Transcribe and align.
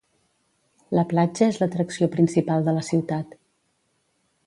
La 0.99 1.03
platja 1.11 1.45
és 1.53 1.61
l'atracció 1.63 2.09
principal 2.17 2.69
de 2.71 2.77
la 2.79 2.85
ciutat. 2.91 3.41